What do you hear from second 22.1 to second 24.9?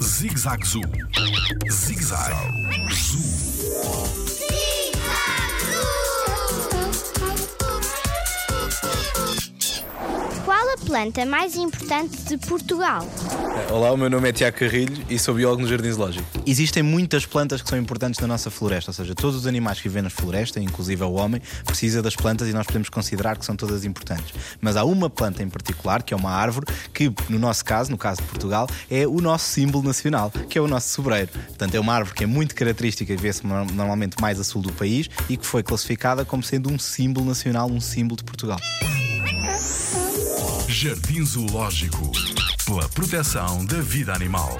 plantas e nós podemos considerar que são todas importantes. Mas há